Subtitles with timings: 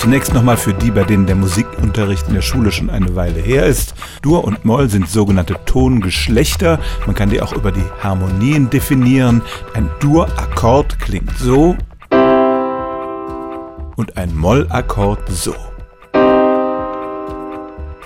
[0.00, 3.66] Zunächst nochmal für die, bei denen der Musikunterricht in der Schule schon eine Weile her
[3.66, 3.94] ist.
[4.22, 6.80] Dur und Moll sind sogenannte Tongeschlechter.
[7.04, 9.42] Man kann die auch über die Harmonien definieren.
[9.74, 11.76] Ein Dur-Akkord klingt so
[13.96, 15.54] und ein Moll-Akkord so.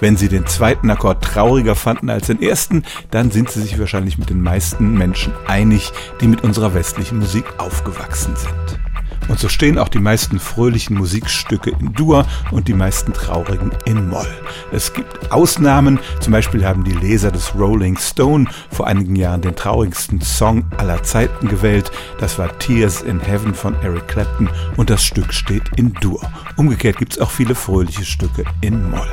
[0.00, 2.82] Wenn Sie den zweiten Akkord trauriger fanden als den ersten,
[3.12, 7.44] dann sind Sie sich wahrscheinlich mit den meisten Menschen einig, die mit unserer westlichen Musik
[7.58, 8.83] aufgewachsen sind.
[9.28, 14.08] Und so stehen auch die meisten fröhlichen Musikstücke in Dur und die meisten traurigen in
[14.08, 14.26] Moll.
[14.72, 19.56] Es gibt Ausnahmen, zum Beispiel haben die Leser des Rolling Stone vor einigen Jahren den
[19.56, 21.90] traurigsten Song aller Zeiten gewählt.
[22.18, 26.20] Das war Tears in Heaven von Eric Clapton und das Stück steht in Dur.
[26.56, 29.08] Umgekehrt gibt es auch viele fröhliche Stücke in Moll.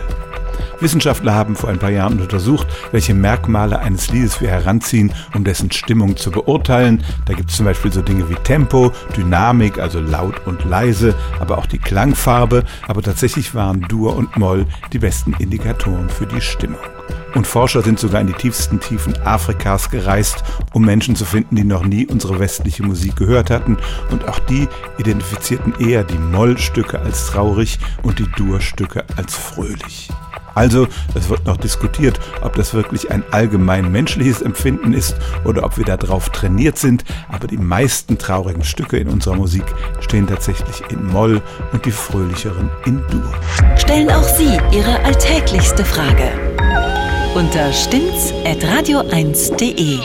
[0.81, 5.71] Wissenschaftler haben vor ein paar Jahren untersucht, welche Merkmale eines Liedes wir heranziehen, um dessen
[5.71, 7.03] Stimmung zu beurteilen.
[7.25, 11.57] Da gibt es zum Beispiel so Dinge wie Tempo, Dynamik, also laut und leise, aber
[11.57, 12.63] auch die Klangfarbe.
[12.87, 16.79] Aber tatsächlich waren Dur und Moll die besten Indikatoren für die Stimmung.
[17.33, 21.63] Und Forscher sind sogar in die tiefsten Tiefen Afrikas gereist, um Menschen zu finden, die
[21.63, 23.77] noch nie unsere westliche Musik gehört hatten.
[24.09, 30.09] Und auch die identifizierten eher die Mollstücke als traurig und die Dur-Stücke als fröhlich.
[30.55, 35.77] Also, es wird noch diskutiert, ob das wirklich ein allgemein menschliches Empfinden ist oder ob
[35.77, 39.63] wir darauf trainiert sind, aber die meisten traurigen Stücke in unserer Musik
[39.99, 41.41] stehen tatsächlich in Moll
[41.71, 43.33] und die fröhlicheren in Dur.
[43.77, 46.29] Stellen auch Sie Ihre alltäglichste Frage
[47.35, 49.99] unter stimmt's@radio1.de.